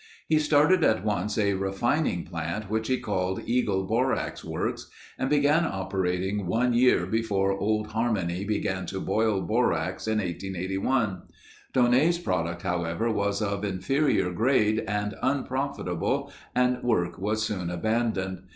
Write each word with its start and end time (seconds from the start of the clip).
He 0.27 0.39
started 0.39 0.83
at 0.83 1.03
once 1.05 1.37
a 1.37 1.53
refining 1.53 2.25
plant 2.25 2.71
which 2.71 2.87
he 2.87 2.97
called 2.99 3.43
Eagle 3.45 3.85
Borax 3.85 4.43
Works 4.43 4.89
and 5.19 5.29
began 5.29 5.63
operating 5.63 6.47
one 6.47 6.73
year 6.73 7.05
before 7.05 7.51
Old 7.55 7.85
Harmony 7.85 8.43
began 8.43 8.87
to 8.87 8.99
boil 8.99 9.41
borax 9.43 10.07
in 10.07 10.17
1881. 10.17 11.21
Daunet's 11.71 12.17
product 12.17 12.63
however, 12.63 13.11
was 13.11 13.43
of 13.43 13.63
inferior 13.63 14.31
grade 14.31 14.83
and 14.87 15.13
unprofitable 15.21 16.31
and 16.55 16.81
work 16.81 17.19
was 17.19 17.43
soon 17.45 17.69
abandoned. 17.69 18.45